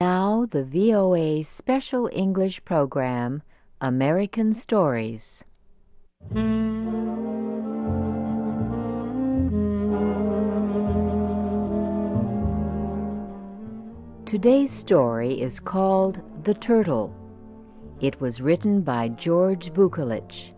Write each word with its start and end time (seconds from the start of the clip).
Now, 0.00 0.46
the 0.48 0.62
VOA 0.62 1.42
Special 1.42 2.08
English 2.12 2.64
Program, 2.64 3.42
American 3.80 4.52
Stories. 4.52 5.42
Today's 14.24 14.70
story 14.70 15.40
is 15.40 15.58
called 15.58 16.20
The 16.44 16.54
Turtle. 16.54 17.12
It 18.00 18.20
was 18.20 18.40
written 18.40 18.82
by 18.82 19.08
George 19.08 19.72
Vukelich. 19.72 20.52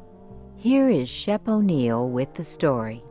Here 0.56 0.90
is 0.90 1.08
Shep 1.08 1.48
O'Neal 1.48 2.10
with 2.10 2.34
the 2.34 2.44
story. 2.44 3.02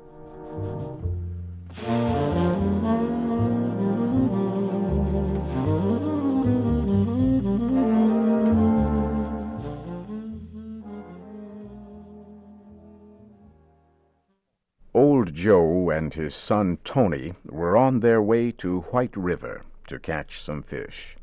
Joe 15.40 15.90
and 15.90 16.14
his 16.14 16.36
son 16.36 16.80
Tony 16.84 17.34
were 17.46 17.78
on 17.78 18.02
their 18.02 18.22
way 18.22 18.52
to 18.52 18.82
White 18.92 19.16
River 19.16 19.62
to 19.88 19.98
catch 19.98 20.42
some 20.42 20.62
fish. 20.62 21.16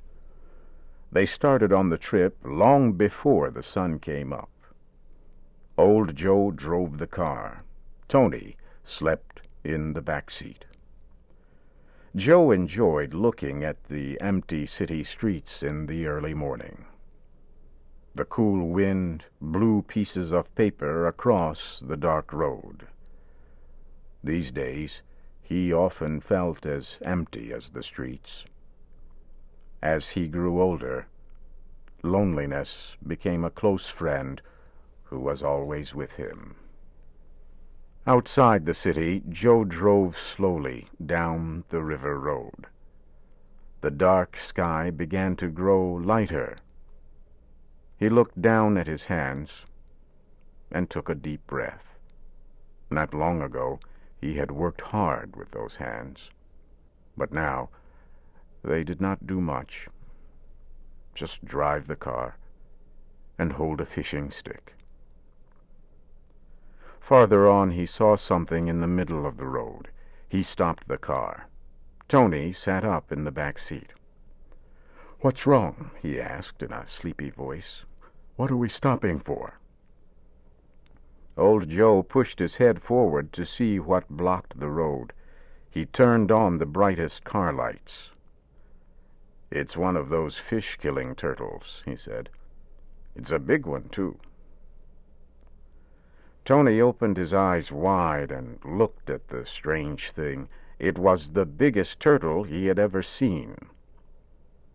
They 1.13 1.27
started 1.27 1.71
on 1.71 1.91
the 1.91 1.99
trip 1.99 2.39
long 2.43 2.95
before 2.95 3.51
the 3.51 3.63
sun 3.63 3.99
came 3.99 4.33
up. 4.33 4.49
Old 5.77 6.17
Joe 6.17 6.51
drove 6.51 6.97
the 6.97 7.07
car. 7.07 7.63
Tony 8.09 8.57
slept 8.85 9.43
in 9.63 9.93
the 9.93 10.01
back 10.01 10.31
seat. 10.31 10.65
Joe 12.15 12.53
enjoyed 12.53 13.13
looking 13.13 13.65
at 13.65 13.85
the 13.85 14.19
empty 14.23 14.67
city 14.67 15.05
streets 15.05 15.63
in 15.63 15.89
the 15.89 16.07
early 16.07 16.33
morning. 16.33 16.87
The 18.15 18.25
cool 18.25 18.67
wind 18.67 19.27
blew 19.43 19.83
pieces 19.83 20.33
of 20.33 20.55
paper 20.55 21.07
across 21.07 21.83
the 21.87 21.99
dark 21.99 22.33
road. 22.33 22.87
These 24.27 24.51
days, 24.51 25.03
he 25.41 25.73
often 25.73 26.21
felt 26.21 26.67
as 26.67 26.99
empty 27.01 27.53
as 27.53 27.71
the 27.71 27.83
streets. 27.85 28.45
As 29.81 30.09
he 30.09 30.27
grew 30.27 30.61
older, 30.61 31.07
loneliness 32.03 32.97
became 33.07 33.45
a 33.45 33.51
close 33.51 33.89
friend 33.89 34.43
who 35.05 35.21
was 35.21 35.45
always 35.45 35.95
with 35.95 36.17
him. 36.17 36.57
Outside 38.05 38.67
the 38.67 38.75
city, 38.75 39.23
Joe 39.29 39.63
drove 39.63 40.19
slowly 40.19 40.89
down 41.05 41.63
the 41.69 41.85
river 41.85 42.19
road. 42.19 42.67
The 43.81 43.93
dark 43.93 44.37
sky 44.37 44.91
began 44.91 45.37
to 45.37 45.47
grow 45.47 45.87
lighter. 45.95 46.57
He 47.97 48.09
looked 48.09 48.43
down 48.43 48.77
at 48.77 48.89
his 48.89 49.05
hands 49.05 49.65
and 50.73 50.91
took 50.91 51.09
a 51.09 51.15
deep 51.15 51.47
breath. 51.47 51.95
Not 52.91 53.15
long 53.15 53.41
ago, 53.41 53.79
he 54.21 54.35
had 54.35 54.51
worked 54.51 54.81
hard 54.81 55.37
with 55.37 55.51
those 55.51 55.77
hands. 55.77 56.31
But 57.17 57.33
now, 57.33 57.71
they 58.63 58.85
did 58.85 59.01
not 59.01 59.27
do 59.27 59.41
much. 59.41 59.89
Just 61.15 61.45
drive 61.45 61.87
the 61.87 61.97
car 61.97 62.37
and 63.39 63.53
hold 63.53 63.81
a 63.81 63.87
fishing 63.87 64.31
stick. 64.31 64.75
Farther 67.01 67.49
on, 67.49 67.71
he 67.71 67.87
saw 67.87 68.17
something 68.17 68.67
in 68.67 68.81
the 68.81 68.87
middle 68.87 69.27
of 69.27 69.37
the 69.37 69.47
road. 69.47 69.89
He 70.29 70.43
stopped 70.43 70.89
the 70.89 70.99
car. 70.99 71.47
Tony 72.09 72.53
sat 72.53 72.85
up 72.85 73.13
in 73.13 73.25
the 73.25 73.31
back 73.31 73.59
seat. 73.59 73.93
What's 75.21 75.47
wrong? 75.47 75.93
he 76.03 76.21
asked 76.21 76.63
in 76.63 76.73
a 76.73 76.87
sleepy 76.89 77.31
voice. 77.31 77.85
What 78.37 78.51
are 78.51 78.57
we 78.57 78.69
stopping 78.69 79.19
for? 79.19 79.59
Old 81.37 81.69
Joe 81.69 82.03
pushed 82.03 82.39
his 82.39 82.57
head 82.57 82.81
forward 82.81 83.33
to 83.35 83.45
see 83.45 83.79
what 83.79 84.09
blocked 84.09 84.59
the 84.59 84.71
road. 84.71 85.13
He 85.71 85.85
turned 85.85 86.33
on 86.33 86.57
the 86.57 86.67
brightest 86.67 87.25
car 87.25 87.53
lights. 87.53 88.11
It's 89.51 89.77
one 89.77 89.97
of 89.97 90.09
those 90.09 90.39
fish-killing 90.39 91.15
turtles, 91.15 91.83
he 91.85 91.95
said. 91.95 92.31
It's 93.15 93.31
a 93.31 93.39
big 93.39 93.67
one, 93.67 93.89
too. 93.91 94.19
Tony 96.45 96.81
opened 96.81 97.17
his 97.17 97.35
eyes 97.35 97.71
wide 97.71 98.31
and 98.31 98.59
looked 98.65 99.11
at 99.11 99.29
the 99.29 99.45
strange 99.45 100.13
thing. 100.13 100.49
It 100.79 100.97
was 100.97 101.33
the 101.33 101.45
biggest 101.45 102.01
turtle 102.01 102.45
he 102.45 102.67
had 102.67 102.79
ever 102.79 103.03
seen. 103.03 103.57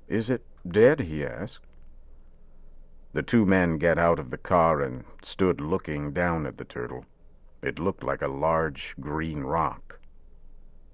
Is 0.07 0.29
it 0.29 0.43
dead? 0.67 0.99
he 0.99 1.25
asked. 1.25 1.65
The 3.13 3.23
two 3.23 3.45
men 3.45 3.77
got 3.77 3.97
out 3.97 4.19
of 4.19 4.29
the 4.29 4.37
car 4.37 4.81
and 4.81 5.03
stood 5.21 5.59
looking 5.59 6.13
down 6.13 6.45
at 6.45 6.57
the 6.57 6.63
turtle. 6.63 7.05
It 7.61 7.77
looked 7.77 8.03
like 8.03 8.21
a 8.21 8.27
large 8.27 8.95
green 8.99 9.41
rock. 9.41 9.99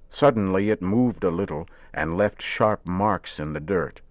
Suddenly 0.09 0.69
it 0.69 0.81
moved 0.81 1.23
a 1.23 1.29
little 1.29 1.67
and 1.93 2.17
left 2.17 2.41
sharp 2.41 2.85
marks 2.85 3.39
in 3.39 3.53
the 3.53 3.59
dirt. 3.59 4.01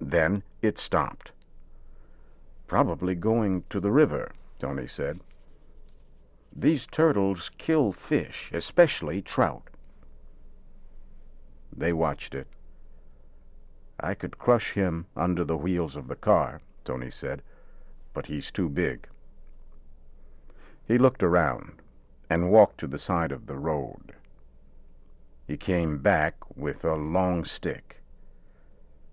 Then 0.00 0.42
it 0.62 0.78
stopped. 0.78 1.32
Probably 2.66 3.14
going 3.14 3.64
to 3.68 3.80
the 3.80 3.90
river, 3.90 4.32
Tony 4.58 4.86
said. 4.86 5.20
These 6.54 6.86
turtles 6.86 7.50
kill 7.58 7.92
fish, 7.92 8.50
especially 8.54 9.20
trout. 9.20 9.68
They 11.76 11.92
watched 11.92 12.34
it. 12.34 12.46
I 14.00 14.14
could 14.14 14.38
crush 14.38 14.72
him 14.72 15.06
under 15.14 15.44
the 15.44 15.56
wheels 15.56 15.94
of 15.94 16.08
the 16.08 16.16
car, 16.16 16.60
Tony 16.90 17.10
said 17.10 17.42
but 18.12 18.26
he's 18.26 18.50
too 18.50 18.68
big. 18.68 19.06
He 20.86 20.98
looked 20.98 21.22
around 21.22 21.80
and 22.28 22.50
walked 22.50 22.78
to 22.78 22.88
the 22.88 22.98
side 22.98 23.30
of 23.30 23.46
the 23.46 23.56
road. 23.56 24.14
He 25.46 25.56
came 25.56 25.98
back 25.98 26.34
with 26.56 26.84
a 26.84 26.96
long 26.96 27.44
stick. 27.44 28.02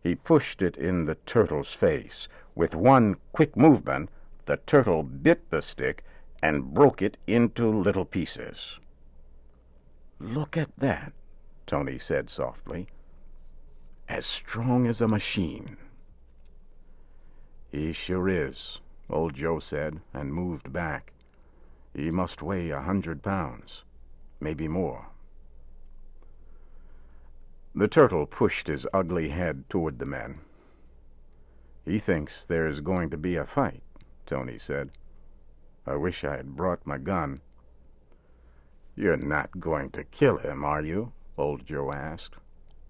He 0.02 0.16
pushed 0.16 0.64
it 0.64 0.76
in 0.78 1.06
the 1.06 1.16
turtle's 1.28 1.74
face. 1.74 2.28
With 2.56 2.74
one 2.76 3.18
quick 3.34 3.56
movement, 3.56 4.10
the 4.46 4.58
turtle 4.58 5.04
bit 5.04 5.50
the 5.52 5.62
stick 5.62 6.04
and 6.42 6.74
broke 6.74 7.02
it 7.04 7.18
into 7.28 7.70
little 7.70 8.06
pieces. 8.06 8.80
Look 10.20 10.58
at 10.58 10.72
that, 10.78 11.14
Tony 11.68 12.00
said 12.00 12.32
softly. 12.32 12.88
As 14.10 14.26
strong 14.26 14.88
as 14.88 15.02
a 15.02 15.08
machine. 15.08 15.78
He 17.70 17.92
sure 17.92 18.30
is, 18.30 18.80
old 19.10 19.34
Joe 19.34 19.60
said, 19.60 20.02
and 20.14 20.34
moved 20.34 20.72
back. 20.72 21.14
He 21.94 22.12
must 22.12 22.42
weigh 22.42 22.70
a 22.70 22.82
hundred 22.82 23.24
pounds, 23.24 23.84
maybe 24.40 24.68
more. 24.68 25.08
The 27.76 27.88
turtle 27.88 28.26
pushed 28.26 28.68
his 28.68 28.88
ugly 28.94 29.30
head 29.30 29.70
toward 29.70 30.00
the 30.00 30.06
men. 30.06 30.40
He 31.86 32.00
thinks 32.00 32.46
there's 32.46 32.80
going 32.80 33.10
to 33.12 33.18
be 33.18 33.36
a 33.36 33.46
fight, 33.46 33.84
Tony 34.26 34.58
said. 34.58 34.92
I 35.86 35.96
wish 35.96 36.24
I 36.24 36.38
had 36.38 36.56
brought 36.56 36.86
my 36.86 36.98
gun. 36.98 37.40
You're 38.96 39.16
not 39.16 39.60
going 39.60 39.92
to 39.92 40.04
kill 40.04 40.38
him, 40.38 40.66
are 40.66 40.82
you? 40.82 41.12
old 41.38 41.66
Joe 41.66 41.92
asked. 41.92 42.36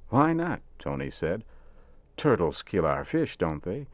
Why 0.09 0.33
not? 0.33 0.61
Tony 0.79 1.11
said. 1.11 1.44
Turtles 2.15 2.61
kill 2.61 2.85
our 2.85 3.03
fish, 3.03 3.38
don't 3.38 3.63
they? 3.63 3.88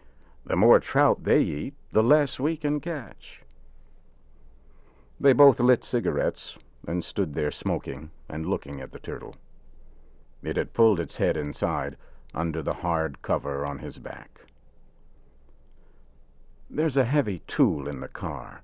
The 0.45 0.55
more 0.55 0.79
trout 0.79 1.23
they 1.23 1.41
eat, 1.41 1.73
the 1.91 2.03
less 2.03 2.39
we 2.39 2.57
can 2.57 2.79
catch. 2.79 3.41
They 5.19 5.31
both 5.33 5.59
lit 5.59 5.83
cigarettes 5.83 6.57
and 6.85 7.03
stood 7.03 7.33
there 7.33 7.51
smoking 7.51 8.11
and 8.27 8.45
looking 8.45 8.81
at 8.81 8.91
the 8.91 8.99
turtle. 8.99 9.35
It 10.43 10.57
had 10.57 10.73
pulled 10.73 10.99
its 10.99 11.15
head 11.15 11.37
inside 11.37 11.95
under 12.33 12.61
the 12.61 12.73
hard 12.73 13.21
cover 13.21 13.65
on 13.65 13.79
his 13.79 13.99
back. 13.99 14.41
There's 16.69 16.97
a 16.97 17.05
heavy 17.05 17.39
tool 17.47 17.87
in 17.87 18.01
the 18.01 18.07
car. 18.07 18.63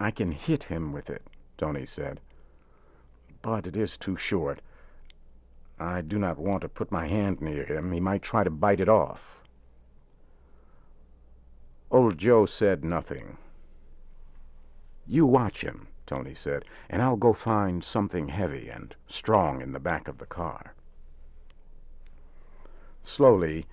I 0.00 0.10
can 0.10 0.32
hit 0.32 0.64
him 0.64 0.92
with 0.92 1.08
it, 1.08 1.22
Tony 1.56 1.86
said. 1.86 2.20
But 3.42 3.66
it 3.66 3.76
is 3.76 3.96
too 3.96 4.16
short. 4.16 4.60
I 5.78 6.00
do 6.00 6.18
not 6.18 6.38
want 6.38 6.62
to 6.62 6.68
put 6.68 6.90
my 6.90 7.06
hand 7.06 7.40
near 7.40 7.64
him. 7.64 7.92
He 7.92 8.00
might 8.00 8.22
try 8.22 8.42
to 8.42 8.50
bite 8.50 8.80
it 8.80 8.88
off. 8.88 9.35
Old 11.90 12.18
Joe 12.18 12.46
said 12.46 12.84
nothing. 12.84 13.36
You 15.06 15.24
watch 15.24 15.62
him, 15.62 15.88
Tony 16.04 16.34
said, 16.34 16.64
and 16.90 17.00
I'll 17.00 17.16
go 17.16 17.32
find 17.32 17.84
something 17.84 18.28
heavy 18.28 18.68
and 18.68 18.94
strong 19.08 19.60
in 19.62 19.72
the 19.72 19.78
back 19.78 20.08
of 20.08 20.18
the 20.18 20.26
car. 20.26 20.74
Slowly, 23.04 23.66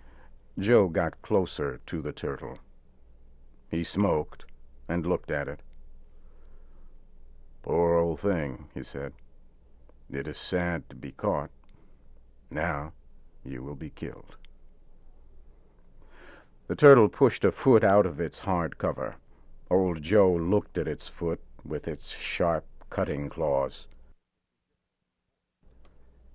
Joe 0.60 0.88
got 0.88 1.22
closer 1.24 1.80
to 1.88 2.02
the 2.02 2.12
turtle. 2.12 2.60
He 3.70 3.84
smoked 3.84 4.46
and 4.88 5.06
looked 5.06 5.32
at 5.32 5.48
it. 5.48 5.62
Poor 7.64 7.96
old 7.96 8.20
thing, 8.20 8.70
he 8.76 8.84
said. 8.84 9.14
It 10.12 10.28
is 10.28 10.38
sad 10.38 10.88
to 10.90 10.96
be 10.96 11.12
caught. 11.14 11.50
Now 12.52 12.94
you 13.44 13.64
will 13.64 13.76
be 13.76 13.90
killed. 13.90 14.38
The 16.68 16.76
turtle 16.76 17.10
pushed 17.10 17.44
a 17.44 17.52
foot 17.52 17.84
out 17.84 18.06
of 18.06 18.22
its 18.22 18.40
hard 18.40 18.78
cover. 18.78 19.16
Old 19.70 20.02
Joe 20.02 20.32
looked 20.34 20.78
at 20.78 20.88
its 20.88 21.10
foot 21.10 21.42
with 21.66 21.88
its 21.88 22.12
sharp, 22.12 22.66
cutting 22.90 23.30
claws. 23.30 23.88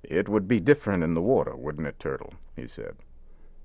It 0.02 0.28
would 0.28 0.46
be 0.46 0.60
different 0.60 1.02
in 1.02 1.14
the 1.14 1.22
water, 1.22 1.56
wouldn't 1.56 1.86
it, 1.86 1.98
Turtle? 1.98 2.34
he 2.54 2.68
said. 2.68 2.96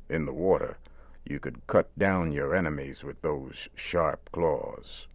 In 0.10 0.26
the 0.26 0.34
water, 0.34 0.78
you 1.26 1.40
could 1.40 1.66
cut 1.68 1.98
down 1.98 2.32
your 2.32 2.56
enemies 2.56 3.04
with 3.04 3.22
those 3.22 3.68
sharp 3.76 4.30
claws. 4.32 5.08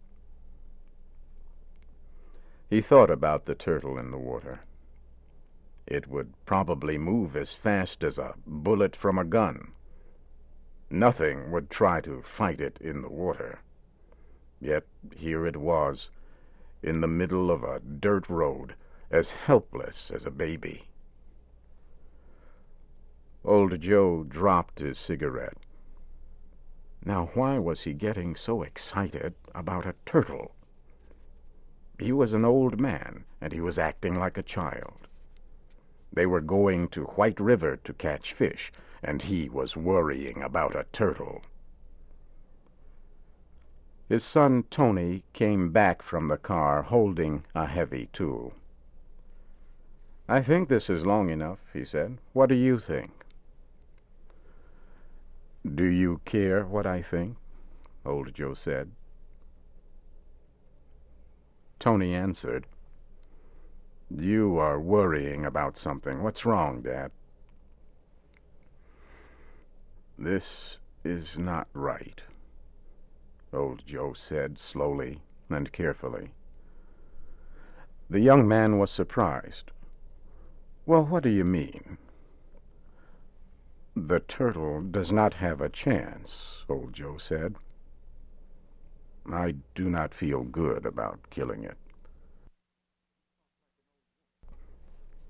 He 2.69 2.81
thought 2.81 3.09
about 3.09 3.45
the 3.45 3.55
turtle 3.55 3.97
in 3.97 4.11
the 4.11 4.17
water. 4.17 4.61
It 5.87 6.07
would 6.07 6.33
probably 6.45 6.99
move 6.99 7.35
as 7.35 7.55
fast 7.55 8.03
as 8.03 8.19
a 8.19 8.35
bullet 8.45 8.95
from 8.95 9.17
a 9.17 9.25
gun. 9.25 9.71
Nothing 10.91 11.51
would 11.51 11.69
try 11.69 12.01
to 12.01 12.21
fight 12.23 12.59
it 12.59 12.79
in 12.81 13.01
the 13.01 13.09
water. 13.09 13.59
Yet 14.59 14.85
here 15.15 15.45
it 15.45 15.57
was, 15.57 16.09
in 16.81 17.01
the 17.01 17.07
middle 17.07 17.51
of 17.51 17.63
a 17.63 17.79
dirt 17.79 18.27
road, 18.27 18.75
as 19.11 19.31
helpless 19.31 20.09
as 20.09 20.25
a 20.25 20.31
baby. 20.31 20.89
Old 23.45 23.79
Joe 23.79 24.23
dropped 24.23 24.79
his 24.79 24.97
cigarette. 24.97 25.57
Now, 27.05 27.29
why 27.33 27.59
was 27.59 27.83
he 27.83 27.93
getting 27.93 28.35
so 28.35 28.63
excited 28.63 29.35
about 29.55 29.85
a 29.85 29.95
turtle? 30.05 30.55
He 31.97 32.11
was 32.11 32.33
an 32.33 32.43
old 32.45 32.79
man, 32.79 33.25
and 33.39 33.53
he 33.53 33.61
was 33.61 33.79
acting 33.79 34.15
like 34.15 34.37
a 34.37 34.43
child. 34.43 35.07
They 36.11 36.25
were 36.25 36.41
going 36.41 36.87
to 36.89 37.03
White 37.03 37.39
River 37.39 37.77
to 37.77 37.93
catch 37.93 38.33
fish, 38.33 38.71
and 39.03 39.21
he 39.21 39.49
was 39.49 39.77
worrying 39.77 40.41
about 40.41 40.75
a 40.75 40.85
turtle. 40.91 41.41
His 44.07 44.23
son 44.23 44.63
Tony 44.69 45.23
came 45.33 45.71
back 45.71 46.01
from 46.01 46.27
the 46.27 46.37
car 46.37 46.81
holding 46.81 47.43
a 47.53 47.67
heavy 47.67 48.09
tool. 48.11 48.53
I 50.27 50.41
think 50.41 50.67
this 50.67 50.89
is 50.89 51.05
long 51.05 51.29
enough, 51.29 51.59
he 51.73 51.85
said. 51.85 52.17
What 52.33 52.49
do 52.49 52.55
you 52.55 52.79
think? 52.79 53.11
Do 55.75 55.85
you 55.85 56.21
care 56.25 56.65
what 56.65 56.87
I 56.87 57.01
think? 57.01 57.37
Old 58.05 58.33
Joe 58.33 58.53
said. 58.53 58.91
Tony 61.77 62.13
answered, 62.13 62.65
You 64.09 64.57
are 64.57 64.79
worrying 64.79 65.45
about 65.45 65.77
something. 65.77 66.23
What's 66.23 66.45
wrong, 66.45 66.81
Dad? 66.81 67.11
This 70.21 70.79
is 71.05 71.37
not 71.37 71.69
right, 71.73 72.21
old 73.53 73.85
Joe 73.85 74.11
said 74.11 74.59
slowly 74.59 75.21
and 75.49 75.71
carefully. 75.71 76.31
The 78.09 78.19
young 78.19 78.45
man 78.45 78.77
was 78.79 78.91
surprised. 78.91 79.71
Well, 80.85 81.05
what 81.05 81.23
do 81.23 81.29
you 81.29 81.45
mean? 81.45 81.97
The 83.95 84.19
turtle 84.19 84.81
does 84.81 85.09
not 85.13 85.35
have 85.35 85.61
a 85.61 85.69
chance, 85.69 86.65
old 86.67 86.91
Joe 86.91 87.15
said. 87.15 87.55
I 89.31 89.55
do 89.73 89.89
not 89.89 90.13
feel 90.13 90.43
good 90.43 90.85
about 90.85 91.29
killing 91.29 91.63
it. 91.63 91.77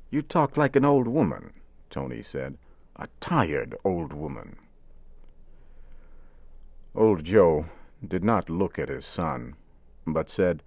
You 0.10 0.24
talk 0.24 0.58
like 0.58 0.76
an 0.76 0.84
old 0.84 1.08
woman, 1.08 1.54
Tony 1.92 2.24
said. 2.24 2.58
A 2.96 3.08
tired 3.20 3.76
old 3.86 4.14
woman. 4.14 4.58
Old 6.96 7.24
Joe 7.24 7.66
did 8.06 8.24
not 8.24 8.50
look 8.50 8.80
at 8.80 8.90
his 8.90 9.06
son, 9.06 9.56
but 10.08 10.30
said, 10.30 10.64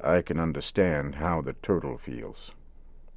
I 0.00 0.22
can 0.22 0.40
understand 0.40 1.14
how 1.14 1.40
the 1.40 1.52
turtle 1.54 1.96
feels. 1.96 2.52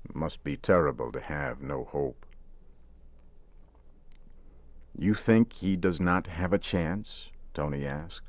It 0.05 0.15
must 0.15 0.43
be 0.43 0.57
terrible 0.57 1.11
to 1.11 1.19
have 1.19 1.61
no 1.61 1.85
hope. 1.85 2.25
You 4.97 5.13
think 5.13 5.53
he 5.53 5.75
does 5.75 5.99
not 5.99 6.27
have 6.27 6.53
a 6.53 6.59
chance? 6.59 7.29
Tony 7.53 7.85
asked. 7.85 8.27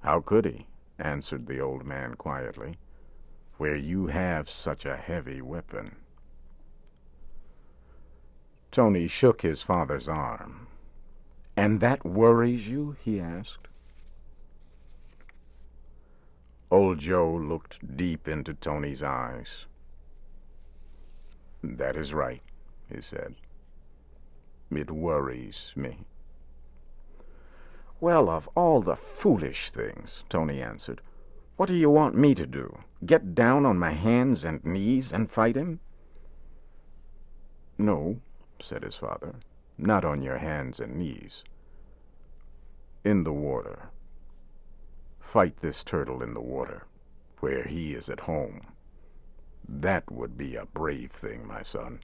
How 0.00 0.20
could 0.20 0.44
he? 0.44 0.66
answered 0.98 1.46
the 1.46 1.60
old 1.60 1.84
man 1.84 2.14
quietly, 2.14 2.78
where 3.58 3.76
you 3.76 4.08
have 4.08 4.50
such 4.50 4.84
a 4.84 4.96
heavy 4.96 5.40
weapon. 5.40 5.96
Tony 8.70 9.06
shook 9.06 9.42
his 9.42 9.62
father's 9.62 10.08
arm. 10.08 10.61
And 11.56 11.80
that 11.80 12.04
worries 12.04 12.68
you? 12.68 12.96
he 13.04 13.20
asked. 13.20 13.68
Old 16.70 16.98
Joe 16.98 17.30
looked 17.34 17.96
deep 17.96 18.26
into 18.26 18.54
Tony's 18.54 19.02
eyes. 19.02 19.66
That 21.62 21.96
is 21.96 22.14
right, 22.14 22.42
he 22.92 23.02
said. 23.02 23.34
It 24.70 24.90
worries 24.90 25.72
me. 25.76 26.06
Well, 28.00 28.30
of 28.30 28.48
all 28.56 28.80
the 28.80 28.96
foolish 28.96 29.70
things, 29.70 30.24
Tony 30.28 30.62
answered, 30.62 31.02
what 31.56 31.68
do 31.68 31.74
you 31.74 31.90
want 31.90 32.16
me 32.16 32.34
to 32.34 32.46
do? 32.46 32.80
Get 33.04 33.34
down 33.34 33.66
on 33.66 33.78
my 33.78 33.92
hands 33.92 34.42
and 34.42 34.64
knees 34.64 35.12
and 35.12 35.30
fight 35.30 35.54
him? 35.54 35.80
No, 37.78 38.20
said 38.60 38.82
his 38.82 38.96
father, 38.96 39.36
not 39.78 40.04
on 40.04 40.22
your 40.22 40.38
hands 40.38 40.80
and 40.80 40.96
knees. 40.96 41.44
In 43.04 43.24
the 43.24 43.32
water. 43.32 43.90
Fight 45.18 45.56
this 45.60 45.82
turtle 45.82 46.22
in 46.22 46.34
the 46.34 46.40
water, 46.40 46.84
where 47.40 47.64
he 47.64 47.94
is 47.94 48.08
at 48.10 48.20
home. 48.20 48.60
That 49.68 50.10
would 50.10 50.36
be 50.36 50.56
a 50.56 50.66
brave 50.66 51.12
thing, 51.12 51.46
my 51.46 51.62
son. 51.62 52.00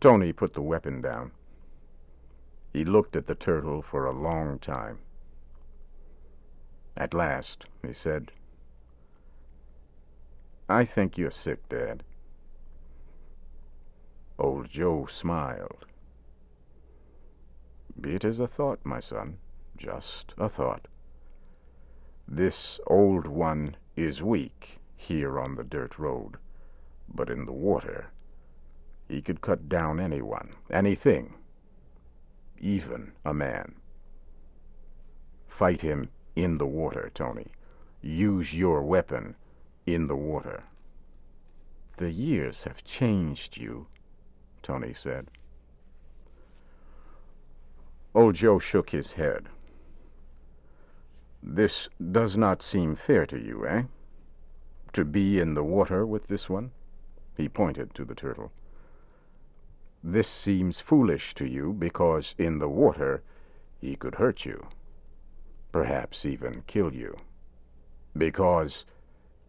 Tony 0.00 0.32
put 0.32 0.54
the 0.54 0.62
weapon 0.62 1.00
down. 1.00 1.30
He 2.72 2.84
looked 2.84 3.14
at 3.14 3.26
the 3.26 3.34
turtle 3.34 3.82
for 3.82 4.04
a 4.04 4.12
long 4.12 4.58
time. 4.58 4.98
At 6.96 7.14
last, 7.14 7.66
he 7.86 7.92
said, 7.92 8.32
I 10.68 10.84
think 10.84 11.16
you're 11.16 11.30
sick, 11.30 11.68
Dad. 11.68 12.02
Old 14.42 14.68
Joe 14.68 15.06
smiled. 15.06 15.86
It 18.02 18.24
is 18.24 18.40
a 18.40 18.48
thought, 18.48 18.80
my 18.84 18.98
son, 18.98 19.38
just 19.76 20.34
a 20.36 20.48
thought. 20.48 20.88
This 22.26 22.80
old 22.88 23.28
one 23.28 23.76
is 23.94 24.20
weak 24.20 24.80
here 24.96 25.38
on 25.38 25.54
the 25.54 25.62
dirt 25.62 25.96
road, 25.96 26.38
but 27.08 27.30
in 27.30 27.44
the 27.44 27.52
water 27.52 28.08
he 29.06 29.22
could 29.22 29.42
cut 29.42 29.68
down 29.68 30.00
anyone, 30.00 30.56
anything, 30.68 31.34
even 32.58 33.12
a 33.24 33.32
man. 33.32 33.76
Fight 35.46 35.82
him 35.82 36.10
in 36.34 36.58
the 36.58 36.66
water, 36.66 37.12
Tony. 37.14 37.52
Use 38.00 38.52
your 38.52 38.82
weapon 38.82 39.36
in 39.86 40.08
the 40.08 40.16
water. 40.16 40.64
The 41.98 42.10
years 42.10 42.64
have 42.64 42.82
changed 42.82 43.56
you, 43.56 43.86
Tony 44.62 44.94
said. 44.94 45.28
Old 48.14 48.34
Joe 48.34 48.58
shook 48.58 48.90
his 48.90 49.12
head. 49.12 49.48
This 51.42 51.88
does 52.12 52.36
not 52.36 52.62
seem 52.62 52.94
fair 52.94 53.26
to 53.26 53.38
you, 53.38 53.66
eh? 53.66 53.82
To 54.92 55.04
be 55.04 55.40
in 55.40 55.54
the 55.54 55.64
water 55.64 56.06
with 56.06 56.28
this 56.28 56.48
one? 56.48 56.70
He 57.36 57.48
pointed 57.48 57.94
to 57.94 58.04
the 58.04 58.14
turtle. 58.14 58.52
This 60.04 60.28
seems 60.28 60.80
foolish 60.80 61.34
to 61.34 61.46
you 61.46 61.72
because 61.72 62.34
in 62.38 62.58
the 62.58 62.68
water 62.68 63.22
he 63.80 63.96
could 63.96 64.16
hurt 64.16 64.44
you, 64.44 64.66
perhaps 65.72 66.26
even 66.26 66.62
kill 66.66 66.94
you. 66.94 67.16
Because 68.16 68.84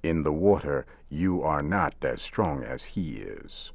in 0.02 0.24
the 0.24 0.32
water 0.32 0.86
you 1.10 1.42
are 1.44 1.62
not 1.62 1.96
as 2.02 2.22
strong 2.22 2.64
as 2.64 2.84
he 2.84 3.18
is. 3.18 3.72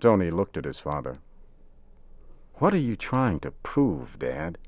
Tony 0.00 0.30
looked 0.30 0.56
at 0.56 0.64
his 0.64 0.80
father. 0.80 1.18
What 2.54 2.74
are 2.74 2.78
you 2.78 2.96
trying 2.96 3.40
to 3.40 3.50
prove, 3.50 4.18
Dad? 4.18 4.58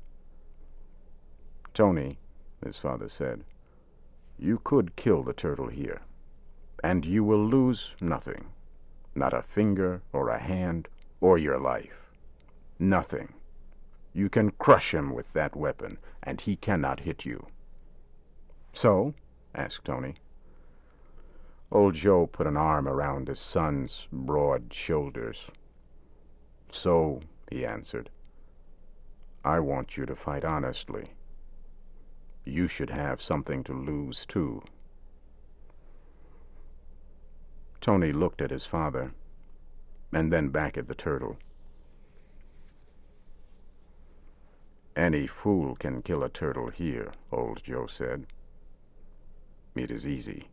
Tony, 1.73 2.17
his 2.63 2.77
father 2.77 3.09
said, 3.09 3.43
you 4.39 4.59
could 4.63 4.95
kill 4.95 5.23
the 5.23 5.33
turtle 5.33 5.67
here, 5.67 6.01
and 6.83 7.05
you 7.05 7.23
will 7.23 7.43
lose 7.43 7.91
nothing 7.99 8.49
not 9.17 9.33
a 9.33 9.41
finger 9.41 10.01
or 10.13 10.29
a 10.29 10.39
hand 10.39 10.87
or 11.19 11.37
your 11.37 11.59
life. 11.59 12.11
Nothing. 12.79 13.33
You 14.13 14.29
can 14.29 14.51
crush 14.51 14.93
him 14.93 15.13
with 15.13 15.33
that 15.33 15.55
weapon, 15.55 15.97
and 16.23 16.39
he 16.39 16.55
cannot 16.55 17.01
hit 17.01 17.25
you. 17.25 17.47
So? 18.73 19.13
asked 19.55 19.85
Tony. 19.85 20.15
Old 21.71 21.95
Joe 21.95 22.27
put 22.27 22.47
an 22.47 22.55
arm 22.55 22.87
around 22.87 23.27
his 23.27 23.39
son's 23.39 24.07
broad 24.11 24.73
shoulders. 24.73 25.47
So, 26.71 27.21
he 27.51 27.65
answered, 27.65 28.09
I 29.43 29.59
want 29.59 29.97
you 29.97 30.05
to 30.05 30.15
fight 30.15 30.45
honestly. 30.45 31.11
You 32.45 32.67
should 32.67 32.89
have 32.89 33.21
something 33.21 33.63
to 33.65 33.73
lose, 33.73 34.25
too. 34.25 34.63
Tony 37.81 38.11
looked 38.11 38.41
at 38.41 38.51
his 38.51 38.65
father, 38.65 39.11
and 40.13 40.31
then 40.31 40.49
back 40.49 40.77
at 40.77 40.87
the 40.87 40.95
turtle. 40.95 41.37
Any 44.95 45.27
fool 45.27 45.75
can 45.75 46.01
kill 46.01 46.23
a 46.23 46.29
turtle 46.29 46.69
here, 46.69 47.11
old 47.31 47.61
Joe 47.63 47.87
said. 47.87 48.25
It 49.75 49.91
is 49.91 50.07
easy. 50.07 50.47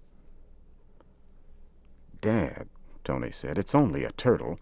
Dad, 2.25 2.69
Tony 3.05 3.31
said, 3.31 3.59
it's 3.59 3.75
only 3.75 4.03
a 4.03 4.11
turtle. 4.13 4.59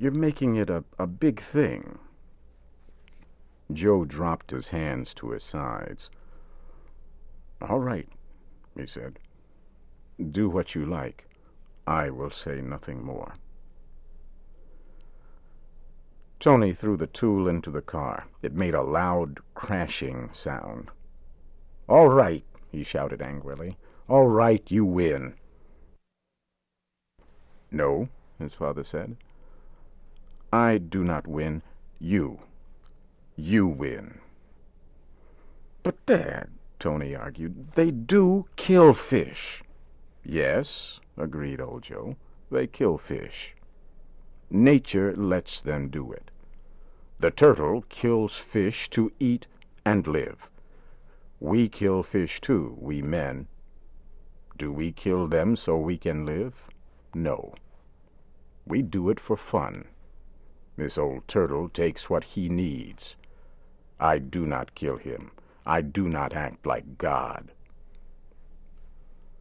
You're 0.00 0.10
making 0.10 0.56
it 0.56 0.68
a, 0.68 0.82
a 0.98 1.06
big 1.06 1.40
thing. 1.40 2.00
Joe 3.72 4.04
dropped 4.04 4.50
his 4.50 4.70
hands 4.70 5.14
to 5.14 5.30
his 5.30 5.44
sides. 5.44 6.10
All 7.62 7.78
right, 7.78 8.08
he 8.76 8.84
said. 8.88 9.20
Do 10.32 10.48
what 10.48 10.74
you 10.74 10.84
like. 10.84 11.28
I 11.86 12.10
will 12.10 12.32
say 12.32 12.60
nothing 12.60 13.04
more. 13.04 13.34
Tony 16.40 16.74
threw 16.74 16.96
the 16.96 17.06
tool 17.06 17.46
into 17.46 17.70
the 17.70 17.80
car. 17.80 18.26
It 18.42 18.54
made 18.54 18.74
a 18.74 18.82
loud, 18.82 19.38
crashing 19.54 20.30
sound. 20.32 20.90
All 21.88 22.08
right, 22.08 22.42
he 22.72 22.82
shouted 22.82 23.22
angrily. 23.22 23.78
All 24.08 24.26
right, 24.26 24.68
you 24.68 24.84
win. 24.84 25.34
No, 27.74 28.08
his 28.38 28.54
father 28.54 28.84
said. 28.84 29.16
I 30.52 30.78
do 30.78 31.02
not 31.02 31.26
win. 31.26 31.62
You. 31.98 32.38
You 33.34 33.66
win. 33.66 34.20
But, 35.82 36.06
Dad, 36.06 36.50
Tony 36.78 37.16
argued, 37.16 37.72
they 37.72 37.90
do 37.90 38.46
kill 38.54 38.94
fish. 38.94 39.64
Yes, 40.24 41.00
agreed 41.16 41.60
old 41.60 41.82
Joe. 41.82 42.14
They 42.48 42.68
kill 42.68 42.96
fish. 42.96 43.56
Nature 44.48 45.12
lets 45.16 45.60
them 45.60 45.88
do 45.88 46.12
it. 46.12 46.30
The 47.18 47.32
turtle 47.32 47.84
kills 47.88 48.36
fish 48.36 48.88
to 48.90 49.10
eat 49.18 49.48
and 49.84 50.06
live. 50.06 50.48
We 51.40 51.68
kill 51.68 52.04
fish 52.04 52.40
too, 52.40 52.78
we 52.80 53.02
men. 53.02 53.48
Do 54.56 54.70
we 54.70 54.92
kill 54.92 55.26
them 55.26 55.56
so 55.56 55.76
we 55.76 55.98
can 55.98 56.24
live? 56.24 56.68
No. 57.14 57.54
We 58.66 58.82
do 58.82 59.10
it 59.10 59.20
for 59.20 59.36
fun. 59.36 59.86
This 60.76 60.98
old 60.98 61.28
turtle 61.28 61.68
takes 61.68 62.10
what 62.10 62.24
he 62.24 62.48
needs. 62.48 63.14
I 64.00 64.18
do 64.18 64.46
not 64.46 64.74
kill 64.74 64.96
him. 64.96 65.30
I 65.64 65.80
do 65.80 66.08
not 66.08 66.34
act 66.34 66.66
like 66.66 66.98
God. 66.98 67.52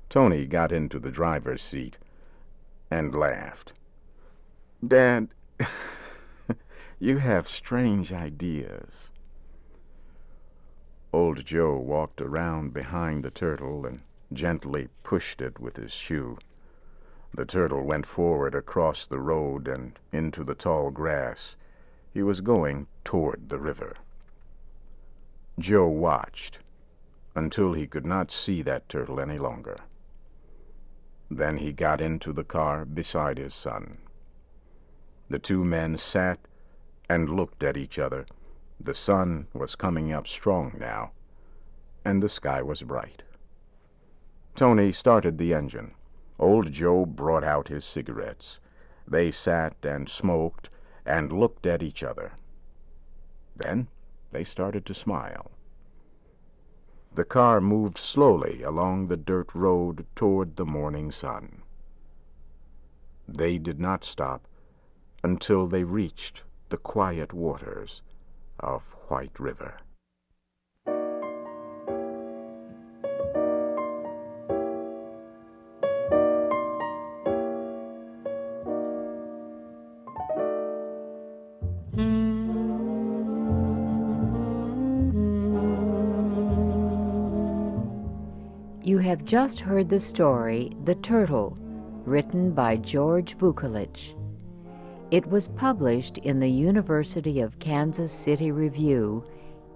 Tony 0.10 0.46
got 0.46 0.72
into 0.72 1.00
the 1.00 1.10
driver's 1.10 1.63
seat 1.63 1.98
and 2.92 3.15
laughed. 3.15 3.74
Dad, 4.88 5.30
you 7.00 7.18
have 7.18 7.48
strange 7.48 8.13
ideas. 8.13 9.10
Old 11.12 11.44
Joe 11.46 11.77
walked 11.77 12.22
around 12.22 12.74
behind 12.74 13.24
the 13.24 13.32
turtle 13.32 13.86
and 13.86 14.01
gently 14.32 14.89
pushed 15.03 15.42
it 15.42 15.60
with 15.60 15.77
his 15.77 15.92
shoe. 15.92 16.38
The 17.36 17.46
turtle 17.46 17.84
went 17.84 18.06
forward 18.06 18.54
across 18.54 19.08
the 19.08 19.20
road 19.20 19.68
and 19.68 19.98
into 20.12 20.44
the 20.44 20.54
tall 20.54 20.92
grass. 20.92 21.56
He 22.13 22.22
was 22.22 22.42
going 22.42 22.88
toward 23.04 23.50
the 23.50 23.60
river. 23.60 23.96
Joe 25.58 25.88
watched 25.88 26.60
until 27.36 27.74
he 27.74 27.88
could 27.88 28.06
not 28.06 28.32
see 28.32 28.62
that 28.62 28.88
turtle 28.88 29.20
any 29.20 29.40
longer. 29.40 29.78
Then 31.32 31.58
he 31.58 31.72
got 31.72 32.02
into 32.02 32.32
the 32.32 32.44
car 32.44 32.86
beside 32.86 33.40
his 33.40 33.56
son. 33.56 33.98
The 35.30 35.40
two 35.40 35.66
men 35.66 35.98
sat 35.98 36.40
and 37.10 37.30
looked 37.30 37.63
at 37.63 37.78
each 37.78 37.98
other. 37.98 38.28
The 38.80 38.94
sun 38.94 39.48
was 39.54 39.75
coming 39.75 40.12
up 40.12 40.28
strong 40.28 40.75
now, 40.80 41.12
and 42.06 42.22
the 42.22 42.30
sky 42.30 42.62
was 42.62 42.84
bright. 42.84 43.24
Tony 44.56 44.92
started 44.92 45.40
the 45.40 45.54
engine. 45.54 45.96
Old 46.40 46.72
Joe 46.72 47.06
brought 47.06 47.44
out 47.44 47.68
his 47.68 47.86
cigarettes. 47.86 48.60
They 49.08 49.32
sat 49.32 49.75
and 49.84 50.10
smoked 50.10 50.70
and 51.06 51.32
looked 51.32 51.66
at 51.66 51.84
each 51.84 52.04
other. 52.04 52.34
Then 53.56 53.88
they 54.32 54.44
started 54.44 54.86
to 54.88 54.94
smile. 54.94 55.52
The 57.13 57.25
car 57.25 57.62
moved 57.62 57.98
slowly 57.98 58.63
along 58.63 59.08
the 59.08 59.18
dirt 59.18 59.54
road 59.54 60.06
toward 60.16 60.56
the 60.56 60.66
morning 60.66 61.12
sun. 61.12 61.62
They 63.28 63.58
did 63.58 63.80
not 63.80 64.04
stop 64.04 64.48
until 65.24 65.68
they 65.68 65.84
reached 65.84 66.44
the 66.70 66.78
quiet 66.78 67.34
waters 67.34 68.02
of 68.60 68.96
White 69.10 69.40
River. 69.40 69.78
You 88.86 88.98
have 88.98 89.24
just 89.24 89.62
heard 89.62 89.88
the 89.88 90.02
story 90.02 90.70
The 90.84 90.96
Turtle, 90.96 91.58
written 92.04 92.52
by 92.52 92.75
George 92.75 93.38
Vukelich. 93.38 94.13
It 95.10 95.25
was 95.25 95.48
published 95.48 96.18
in 96.18 96.42
the 96.42 96.50
University 96.50 97.40
of 97.40 97.58
Kansas 97.60 98.12
City 98.12 98.52
Review 98.52 99.24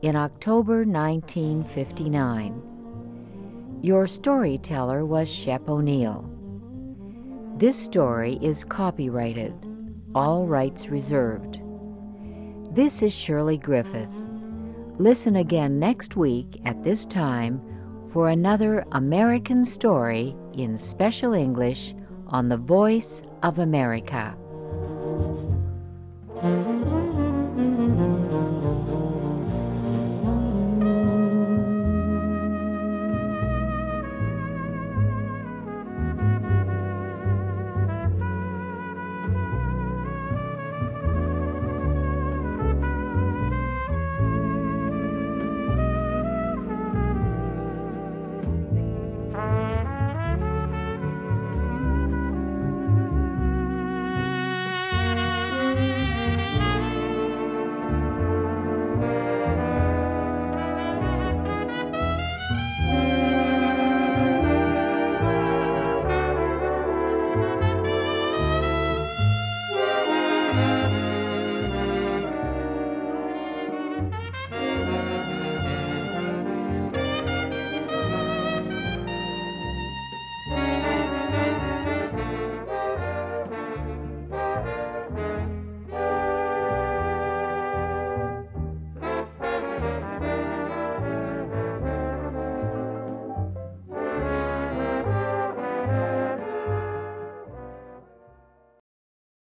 in 0.02 0.18
October 0.18 0.84
1959. 0.84 3.80
Your 3.82 4.08
storyteller 4.08 5.06
was 5.06 5.30
Shep 5.30 5.70
O'Neal. 5.70 6.30
This 7.56 7.78
story 7.78 8.38
is 8.42 8.66
copyrighted, 8.66 9.54
all 10.16 10.48
rights 10.48 10.90
reserved. 10.90 11.62
This 12.72 13.02
is 13.02 13.14
Shirley 13.14 13.58
Griffith. 13.58 14.10
Listen 14.98 15.38
again 15.38 15.80
next 15.80 16.18
week 16.18 16.60
at 16.66 16.84
this 16.84 17.06
time 17.06 17.62
for 18.18 18.30
another 18.30 18.84
American 18.94 19.64
story 19.64 20.36
in 20.54 20.76
special 20.76 21.34
English 21.34 21.94
on 22.30 22.50
the 22.50 22.58
Voice 22.58 23.22
of 23.44 23.60
America. 23.60 24.36